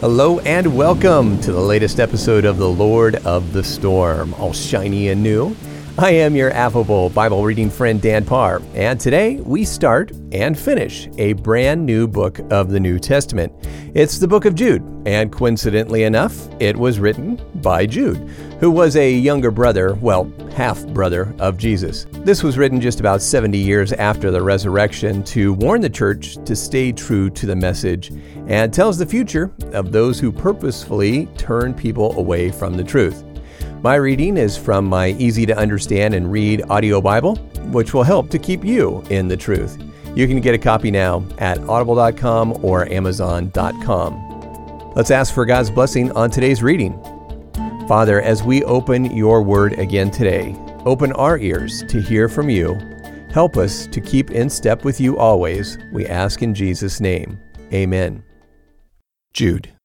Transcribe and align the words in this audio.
Hello 0.00 0.38
and 0.38 0.76
welcome 0.76 1.40
to 1.40 1.50
the 1.50 1.60
latest 1.60 1.98
episode 1.98 2.44
of 2.44 2.56
The 2.56 2.68
Lord 2.68 3.16
of 3.26 3.52
the 3.52 3.64
Storm, 3.64 4.32
all 4.34 4.52
shiny 4.52 5.08
and 5.08 5.24
new. 5.24 5.56
I 6.00 6.12
am 6.12 6.36
your 6.36 6.52
affable 6.52 7.10
Bible 7.10 7.42
reading 7.42 7.68
friend 7.68 8.00
Dan 8.00 8.24
Parr, 8.24 8.62
and 8.74 9.00
today 9.00 9.40
we 9.40 9.64
start 9.64 10.12
and 10.30 10.56
finish 10.56 11.08
a 11.18 11.32
brand 11.32 11.84
new 11.84 12.06
book 12.06 12.38
of 12.52 12.70
the 12.70 12.78
New 12.78 13.00
Testament. 13.00 13.52
It's 13.94 14.18
the 14.18 14.28
book 14.28 14.44
of 14.44 14.54
Jude, 14.54 14.80
and 15.06 15.32
coincidentally 15.32 16.04
enough, 16.04 16.48
it 16.60 16.76
was 16.76 17.00
written 17.00 17.42
by 17.56 17.84
Jude, 17.84 18.18
who 18.60 18.70
was 18.70 18.94
a 18.94 19.12
younger 19.12 19.50
brother, 19.50 19.94
well, 19.94 20.32
half 20.54 20.86
brother 20.86 21.34
of 21.40 21.58
Jesus. 21.58 22.06
This 22.12 22.44
was 22.44 22.56
written 22.56 22.80
just 22.80 23.00
about 23.00 23.20
70 23.20 23.58
years 23.58 23.92
after 23.94 24.30
the 24.30 24.40
resurrection 24.40 25.24
to 25.24 25.54
warn 25.54 25.80
the 25.80 25.90
church 25.90 26.36
to 26.44 26.54
stay 26.54 26.92
true 26.92 27.28
to 27.30 27.44
the 27.44 27.56
message 27.56 28.12
and 28.46 28.72
tells 28.72 28.98
the 28.98 29.06
future 29.06 29.50
of 29.72 29.90
those 29.90 30.20
who 30.20 30.30
purposefully 30.30 31.26
turn 31.36 31.74
people 31.74 32.16
away 32.16 32.52
from 32.52 32.74
the 32.74 32.84
truth. 32.84 33.24
My 33.80 33.94
reading 33.94 34.36
is 34.36 34.56
from 34.56 34.86
my 34.86 35.10
easy 35.18 35.46
to 35.46 35.56
understand 35.56 36.14
and 36.14 36.32
read 36.32 36.62
audio 36.68 37.00
Bible, 37.00 37.36
which 37.70 37.94
will 37.94 38.02
help 38.02 38.28
to 38.30 38.38
keep 38.38 38.64
you 38.64 39.04
in 39.08 39.28
the 39.28 39.36
truth. 39.36 39.80
You 40.16 40.26
can 40.26 40.40
get 40.40 40.52
a 40.52 40.58
copy 40.58 40.90
now 40.90 41.24
at 41.38 41.58
audible.com 41.60 42.64
or 42.64 42.90
amazon.com. 42.90 44.24
Let's 44.96 45.12
ask 45.12 45.32
for 45.32 45.46
God's 45.46 45.70
blessing 45.70 46.10
on 46.12 46.28
today's 46.28 46.60
reading. 46.60 47.00
Father, 47.86 48.20
as 48.20 48.42
we 48.42 48.64
open 48.64 49.16
your 49.16 49.42
word 49.42 49.78
again 49.78 50.10
today, 50.10 50.56
open 50.84 51.12
our 51.12 51.38
ears 51.38 51.84
to 51.84 52.02
hear 52.02 52.28
from 52.28 52.50
you. 52.50 52.76
Help 53.30 53.56
us 53.56 53.86
to 53.86 54.00
keep 54.00 54.32
in 54.32 54.50
step 54.50 54.84
with 54.84 55.00
you 55.00 55.16
always. 55.18 55.78
We 55.92 56.04
ask 56.06 56.42
in 56.42 56.52
Jesus' 56.52 57.00
name. 57.00 57.38
Amen. 57.72 58.24
Jude. 59.32 59.77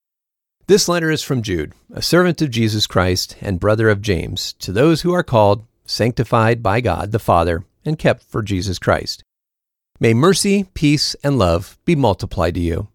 This 0.66 0.88
letter 0.88 1.12
is 1.12 1.22
from 1.22 1.41
Jude, 1.41 1.73
a 1.94 2.02
servant 2.02 2.42
of 2.42 2.50
Jesus 2.50 2.88
Christ 2.88 3.36
and 3.42 3.59
brother 3.59 3.89
of 3.89 4.02
James, 4.02 4.53
to 4.59 4.72
those 4.72 5.02
who 5.02 5.11
are 5.11 5.22
called, 5.22 5.66
sanctified 5.86 6.64
by 6.64 6.80
God 6.80 7.11
the 7.11 7.19
Father, 7.19 7.66
and 7.83 8.00
kept 8.00 8.23
for 8.23 8.42
Jesus 8.42 8.80
Christ. 8.80 9.25
May 10.00 10.14
mercy, 10.14 10.67
peace, 10.73 11.17
and 11.22 11.38
love 11.38 11.78
be 11.84 11.97
multiplied 11.97 12.53
to 12.53 12.61
you. 12.61 12.88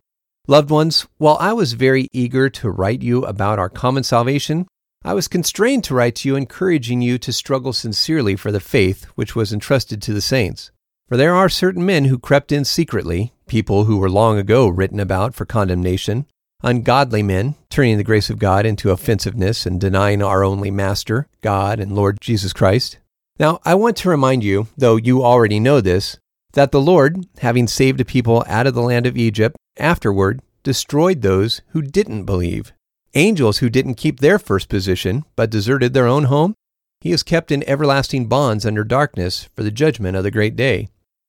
Loved 0.46 0.70
ones, 0.70 1.06
while 1.18 1.36
I 1.40 1.52
was 1.52 1.74
very 1.74 2.08
eager 2.10 2.48
to 2.48 2.70
write 2.70 3.02
you 3.02 3.26
about 3.26 3.58
our 3.58 3.68
common 3.68 4.02
salvation, 4.02 4.66
I 5.04 5.12
was 5.12 5.28
constrained 5.28 5.84
to 5.84 5.94
write 5.94 6.14
to 6.16 6.28
you 6.28 6.36
encouraging 6.36 7.02
you 7.02 7.18
to 7.18 7.34
struggle 7.34 7.74
sincerely 7.74 8.34
for 8.34 8.50
the 8.50 8.60
faith 8.60 9.04
which 9.14 9.36
was 9.36 9.52
entrusted 9.52 10.00
to 10.02 10.14
the 10.14 10.22
saints. 10.22 10.70
For 11.06 11.18
there 11.18 11.34
are 11.34 11.50
certain 11.50 11.84
men 11.84 12.06
who 12.06 12.18
crept 12.18 12.50
in 12.50 12.64
secretly, 12.64 13.34
people 13.46 13.84
who 13.84 13.98
were 13.98 14.08
long 14.08 14.38
ago 14.38 14.68
written 14.68 14.98
about 14.98 15.34
for 15.34 15.44
condemnation, 15.44 16.24
ungodly 16.62 17.22
men, 17.22 17.54
turning 17.70 17.96
the 17.96 18.04
grace 18.04 18.30
of 18.30 18.38
God 18.38 18.66
into 18.66 18.90
offensiveness 18.90 19.66
and 19.66 19.80
denying 19.80 20.22
our 20.22 20.42
only 20.42 20.70
Master, 20.70 21.28
God 21.40 21.80
and 21.80 21.94
Lord 21.94 22.20
Jesus 22.20 22.52
Christ. 22.52 22.98
Now, 23.38 23.60
I 23.64 23.74
want 23.74 23.96
to 23.98 24.08
remind 24.08 24.42
you, 24.42 24.66
though 24.76 24.96
you 24.96 25.22
already 25.22 25.60
know 25.60 25.80
this, 25.80 26.18
that 26.54 26.72
the 26.72 26.80
Lord, 26.80 27.26
having 27.38 27.68
saved 27.68 28.00
a 28.00 28.04
people 28.04 28.44
out 28.48 28.66
of 28.66 28.74
the 28.74 28.82
land 28.82 29.06
of 29.06 29.16
Egypt, 29.16 29.56
afterward 29.76 30.42
destroyed 30.64 31.22
those 31.22 31.60
who 31.68 31.82
didn't 31.82 32.24
believe. 32.24 32.72
Angels 33.14 33.58
who 33.58 33.70
didn't 33.70 33.94
keep 33.94 34.20
their 34.20 34.38
first 34.38 34.68
position, 34.68 35.24
but 35.36 35.50
deserted 35.50 35.94
their 35.94 36.06
own 36.06 36.24
home, 36.24 36.54
he 37.00 37.12
is 37.12 37.22
kept 37.22 37.52
in 37.52 37.68
everlasting 37.68 38.26
bonds 38.26 38.66
under 38.66 38.82
darkness 38.82 39.48
for 39.54 39.62
the 39.62 39.70
judgment 39.70 40.16
of 40.16 40.24
the 40.24 40.32
great 40.32 40.56
day. 40.56 40.88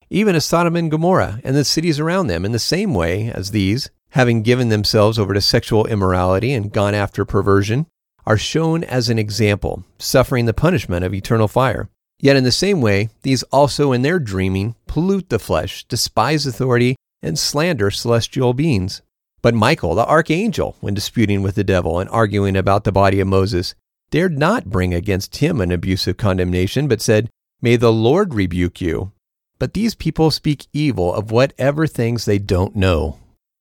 Even 0.10 0.36
as 0.36 0.46
Sodom 0.46 0.76
and 0.76 0.90
Gomorrah 0.90 1.40
and 1.44 1.56
the 1.56 1.64
cities 1.64 2.00
around 2.00 2.28
them, 2.28 2.44
in 2.44 2.52
the 2.52 2.60
same 2.60 2.96
way 2.96 3.30
as 3.32 3.52
these, 3.52 3.92
having 4.12 4.42
given 4.42 4.70
themselves 4.70 5.20
over 5.20 5.34
to 5.34 5.42
sexual 5.42 5.86
immorality 5.86 6.54
and 6.54 6.72
gone 6.72 6.94
after 6.94 7.26
perversion, 7.26 7.86
are 8.26 8.38
shown 8.38 8.84
as 8.84 9.10
an 9.10 9.18
example, 9.20 9.84
suffering 9.98 10.46
the 10.46 10.54
punishment 10.54 11.04
of 11.06 11.14
eternal 11.14 11.48
fire. 11.48 11.89
Yet 12.20 12.36
in 12.36 12.44
the 12.44 12.52
same 12.52 12.82
way, 12.82 13.10
these 13.22 13.44
also 13.44 13.92
in 13.92 14.02
their 14.02 14.20
dreaming 14.20 14.76
pollute 14.88 15.30
the 15.30 15.39
flesh, 15.39 15.86
despise 15.86 16.45
authority, 16.45 16.95
and 17.22 17.39
slander 17.39 17.89
celestial 17.92 18.54
beings. 18.54 19.02
But 19.42 19.56
Michael, 19.56 19.95
the 19.95 20.06
archangel, 20.06 20.76
when 20.82 20.94
disputing 20.94 21.42
with 21.42 21.56
the 21.56 21.64
devil 21.64 22.00
and 22.00 22.10
arguing 22.10 22.58
about 22.58 22.83
the 22.83 22.92
body 22.92 23.20
of 23.20 23.28
Moses, 23.28 23.73
dared 24.12 24.38
not 24.38 24.66
bring 24.66 24.94
against 24.94 25.38
him 25.38 25.62
an 25.62 25.72
abusive 25.72 26.17
condemnation, 26.17 26.88
but 26.88 27.02
said, 27.02 27.30
May 27.62 27.78
the 27.78 27.92
Lord 27.92 28.33
rebuke 28.33 28.82
you. 28.82 29.12
But 29.58 29.73
these 29.73 29.95
people 29.95 30.32
speak 30.32 30.67
evil 30.73 31.14
of 31.14 31.32
whatever 31.32 31.88
things 31.88 32.26
they 32.26 32.38
don't 32.38 32.76
know. 32.76 33.17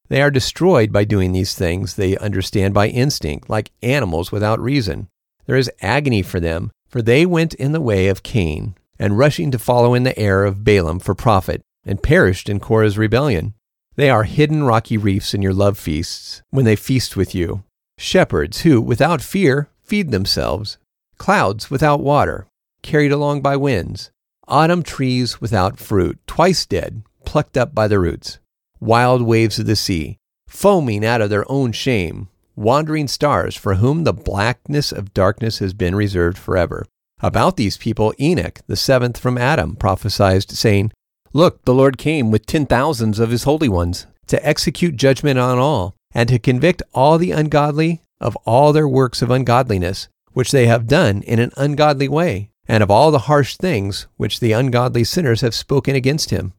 They 0.09 0.23
are 0.23 0.31
destroyed 0.31 0.91
by 0.91 1.05
doing 1.05 1.33
these 1.33 1.55
things 1.55 1.95
they 1.95 2.17
understand 2.17 2.73
by 2.73 2.89
instinct, 2.89 3.51
like 3.51 3.71
animals 3.83 4.33
without 4.33 4.61
reason. 4.61 5.09
There 5.47 5.57
is 5.57 5.71
agony 5.83 6.23
for 6.23 6.41
them, 6.41 6.71
for 6.89 7.03
they 7.03 7.27
went 7.27 7.55
in 7.55 7.73
the 7.73 7.81
way 7.81 8.09
of 8.09 8.23
Cain, 8.23 8.75
and 8.99 9.19
rushing 9.19 9.51
to 9.51 9.59
follow 9.59 9.95
in 9.95 10.05
the 10.05 10.19
error 10.19 10.47
of 10.47 10.65
Balaam 10.65 10.99
for 10.99 11.15
profit, 11.15 11.61
and 11.85 12.03
perished 12.03 12.49
in 12.49 12.59
Korah's 12.59 12.97
rebellion. 12.97 13.55
They 13.97 14.09
are 14.09 14.25
hidden 14.25 14.65
rocky 14.65 14.97
reefs 14.97 15.35
in 15.35 15.43
your 15.43 15.53
love 15.53 15.79
feasts, 15.79 16.43
when 16.51 16.65
they 16.65 16.77
feast 16.77 17.17
with 17.17 17.35
you. 17.35 17.65
Shepherds 17.99 18.63
who, 18.63 18.81
without 18.81 19.21
fear, 19.21 19.69
feed 19.83 20.11
themselves. 20.11 20.79
Clouds 21.19 21.71
without 21.71 22.01
water, 22.01 22.47
carried 22.81 23.13
along 23.13 23.43
by 23.43 23.57
winds. 23.57 24.11
Autumn 24.47 24.83
trees 24.83 25.41
without 25.41 25.79
fruit, 25.79 26.19
twice 26.27 26.65
dead, 26.65 27.03
plucked 27.27 27.59
up 27.59 27.75
by 27.75 27.89
the 27.89 27.99
roots 27.99 28.39
wild 28.81 29.23
waves 29.23 29.59
of 29.59 29.67
the 29.67 29.77
sea, 29.77 30.19
foaming 30.49 31.05
out 31.05 31.21
of 31.21 31.31
their 31.31 31.51
own 31.51 31.73
shame, 31.73 32.29
wandering 32.57 33.09
stars 33.09 33.57
for 33.57 33.75
whom 33.75 34.05
the 34.05 34.13
blackness 34.13 34.93
of 34.93 35.15
darkness 35.15 35.59
has 35.59 35.73
been 35.75 35.95
reserved 35.95 36.39
forever. 36.39 36.87
About 37.21 37.57
these 37.57 37.77
people, 37.77 38.15
Enoch, 38.21 38.61
the 38.67 38.77
seventh 38.77 39.19
from 39.19 39.39
Adam, 39.39 39.77
prophesied, 39.77 40.51
saying, 40.51 40.93
Look, 41.33 41.65
the 41.65 41.75
Lord 41.75 41.99
came 41.99 42.31
with 42.31 42.47
ten 42.47 42.67
thousands 42.67 43.19
of 43.19 43.31
his 43.31 43.45
holy 43.45 43.69
ones 43.69 44.07
to 44.29 44.45
execute 44.47 44.97
judgment 44.97 45.39
on 45.39 45.59
all, 45.59 45.95
and 46.13 46.29
to 46.29 46.39
convict 46.39 46.83
all 46.95 47.19
the 47.19 47.33
ungodly 47.33 48.03
of 48.21 48.37
all 48.45 48.73
their 48.73 48.89
works 48.89 49.23
of 49.23 49.31
ungodliness, 49.31 50.09
which 50.33 50.53
they 50.53 50.67
have 50.67 50.87
done 50.87 51.23
in 51.23 51.39
an 51.39 51.51
ungodly 51.57 52.09
way, 52.09 52.51
and 52.67 52.83
of 52.83 52.91
all 52.91 53.11
the 53.11 53.21
harsh 53.21 53.57
things 53.57 54.07
which 54.17 54.41
the 54.41 54.53
ungodly 54.53 55.05
sinners 55.05 55.41
have 55.41 55.55
spoken 55.55 55.97
against 55.97 56.31
him. 56.31 56.53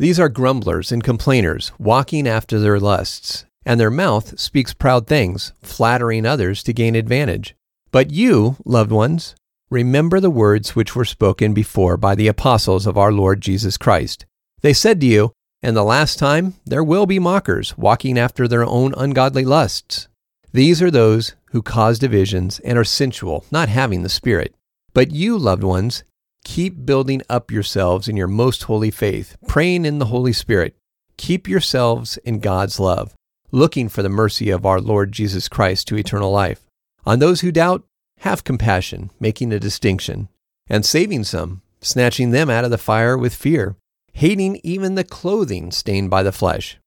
These 0.00 0.18
are 0.18 0.30
grumblers 0.30 0.90
and 0.92 1.04
complainers, 1.04 1.72
walking 1.78 2.26
after 2.26 2.58
their 2.58 2.80
lusts, 2.80 3.44
and 3.66 3.78
their 3.78 3.90
mouth 3.90 4.40
speaks 4.40 4.72
proud 4.72 5.06
things, 5.06 5.52
flattering 5.60 6.24
others 6.24 6.62
to 6.62 6.72
gain 6.72 6.94
advantage. 6.94 7.54
But 7.92 8.10
you, 8.10 8.56
loved 8.64 8.92
ones, 8.92 9.34
remember 9.68 10.18
the 10.18 10.30
words 10.30 10.74
which 10.74 10.96
were 10.96 11.04
spoken 11.04 11.52
before 11.52 11.98
by 11.98 12.14
the 12.14 12.28
apostles 12.28 12.86
of 12.86 12.96
our 12.96 13.12
Lord 13.12 13.42
Jesus 13.42 13.76
Christ. 13.76 14.24
They 14.62 14.72
said 14.72 15.02
to 15.02 15.06
you, 15.06 15.32
In 15.62 15.74
the 15.74 15.84
last 15.84 16.18
time 16.18 16.54
there 16.64 16.82
will 16.82 17.04
be 17.04 17.18
mockers, 17.18 17.76
walking 17.76 18.18
after 18.18 18.48
their 18.48 18.64
own 18.64 18.94
ungodly 18.96 19.44
lusts. 19.44 20.08
These 20.50 20.80
are 20.80 20.90
those 20.90 21.34
who 21.50 21.60
cause 21.60 21.98
divisions 21.98 22.58
and 22.60 22.78
are 22.78 22.84
sensual, 22.84 23.44
not 23.50 23.68
having 23.68 24.02
the 24.02 24.08
Spirit. 24.08 24.54
But 24.94 25.10
you, 25.10 25.36
loved 25.36 25.62
ones, 25.62 26.04
Keep 26.44 26.86
building 26.86 27.22
up 27.28 27.50
yourselves 27.50 28.08
in 28.08 28.16
your 28.16 28.26
most 28.26 28.64
holy 28.64 28.90
faith, 28.90 29.36
praying 29.46 29.84
in 29.84 29.98
the 29.98 30.06
Holy 30.06 30.32
Spirit. 30.32 30.74
Keep 31.16 31.48
yourselves 31.48 32.16
in 32.18 32.40
God's 32.40 32.80
love, 32.80 33.14
looking 33.52 33.88
for 33.88 34.02
the 34.02 34.08
mercy 34.08 34.50
of 34.50 34.64
our 34.64 34.80
Lord 34.80 35.12
Jesus 35.12 35.48
Christ 35.48 35.88
to 35.88 35.96
eternal 35.96 36.30
life. 36.30 36.66
On 37.04 37.18
those 37.18 37.40
who 37.42 37.52
doubt, 37.52 37.84
have 38.20 38.44
compassion, 38.44 39.10
making 39.20 39.52
a 39.52 39.60
distinction, 39.60 40.28
and 40.68 40.84
saving 40.84 41.24
some, 41.24 41.62
snatching 41.80 42.30
them 42.30 42.50
out 42.50 42.64
of 42.64 42.70
the 42.70 42.78
fire 42.78 43.16
with 43.16 43.34
fear, 43.34 43.76
hating 44.12 44.60
even 44.62 44.94
the 44.94 45.04
clothing 45.04 45.70
stained 45.70 46.10
by 46.10 46.22
the 46.22 46.32
flesh. 46.32 46.78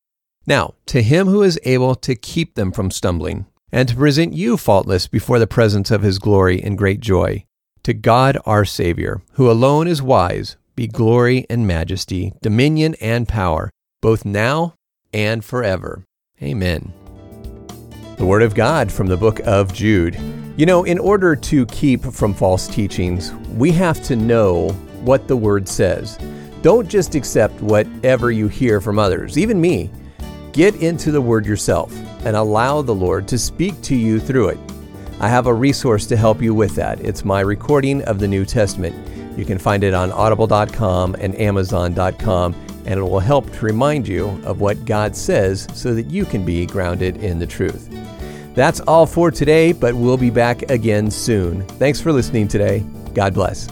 Now, 0.46 0.74
to 0.88 1.02
him 1.02 1.28
who 1.28 1.42
is 1.42 1.60
able 1.64 1.96
to 1.96 2.16
keep 2.16 2.56
them 2.56 2.72
from 2.72 2.92
stumbling, 2.92 3.46
and 3.72 3.90
to 3.90 3.96
present 3.96 4.34
you 4.34 4.58
faultless 4.58 5.08
before 5.08 5.40
the 5.40 5.48
presence 5.48 5.90
of 5.90 6.04
his 6.04 6.20
glory 6.20 6.62
in 6.62 6.76
great 6.76 7.00
joy. 7.00 7.46
To 7.84 7.94
God 7.94 8.38
our 8.46 8.64
Savior, 8.64 9.22
who 9.34 9.52
alone 9.52 9.90
is 9.90 10.02
wise, 10.02 10.56
be 10.74 10.88
glory 10.88 11.46
and 11.50 11.68
majesty, 11.68 12.32
dominion 12.42 12.96
and 13.02 13.28
power, 13.28 13.70
both 14.02 14.24
now 14.24 14.76
and 15.14 15.44
forever. 15.44 16.06
Amen. 16.42 16.94
The 18.16 18.26
Word 18.26 18.42
of 18.42 18.56
God 18.56 18.90
from 18.90 19.08
the 19.08 19.18
book 19.18 19.42
of 19.42 19.74
Jude. 19.74 20.18
You 20.56 20.66
know, 20.66 20.86
in 20.86 20.98
order 20.98 21.36
to 21.36 21.66
keep 21.66 22.06
from 22.06 22.34
false 22.34 22.70
teachings, 22.70 23.34
we 23.58 23.72
have 23.72 24.02
to 24.04 24.16
know 24.16 24.70
what 25.02 25.28
the 25.28 25.36
Word 25.36 25.68
says. 25.68 26.18
Don't 26.62 26.88
just 26.88 27.16
accept 27.16 27.62
whatever 27.62 28.32
you 28.32 28.48
hear 28.48 28.80
from 28.80 28.98
others, 28.98 29.38
even 29.38 29.60
me. 29.60 29.92
Get 30.54 30.76
into 30.76 31.12
the 31.12 31.20
Word 31.22 31.46
yourself 31.46 31.94
and 32.24 32.38
allow 32.38 32.82
the 32.82 32.96
Lord 32.96 33.28
to 33.28 33.38
speak 33.38 33.82
to 33.82 33.96
you 33.96 34.22
through 34.22 34.48
it. 34.48 34.73
I 35.24 35.30
have 35.30 35.48
a 35.48 35.54
resource 35.54 36.06
to 36.08 36.18
help 36.18 36.42
you 36.42 36.54
with 36.54 36.76
that. 36.76 37.00
It's 37.00 37.24
my 37.24 37.40
recording 37.40 38.02
of 38.04 38.20
the 38.20 38.28
New 38.28 38.44
Testament. 38.44 38.94
You 39.38 39.46
can 39.46 39.58
find 39.58 39.82
it 39.82 39.94
on 39.94 40.12
audible.com 40.12 41.16
and 41.18 41.34
amazon.com. 41.40 42.54
and 42.86 43.00
it 43.00 43.02
will 43.02 43.22
help 43.22 43.50
to 43.54 43.66
remind 43.66 44.06
you 44.06 44.28
of 44.44 44.60
what 44.60 44.84
God 44.84 45.16
says 45.16 45.66
so 45.74 45.94
that 45.94 46.08
you 46.08 46.26
can 46.26 46.44
be 46.44 46.66
grounded 46.66 47.24
in 47.24 47.40
the 47.40 47.48
truth. 47.48 47.90
That's 48.54 48.82
all 48.82 49.06
for 49.06 49.32
today, 49.32 49.72
but 49.72 49.96
we'll 49.96 50.18
be 50.18 50.30
back 50.30 50.70
again 50.70 51.10
soon. 51.10 51.66
Thanks 51.80 52.02
for 52.02 52.12
listening 52.12 52.50
today. 52.50 52.80
God 53.14 53.34
bless. 53.34 53.70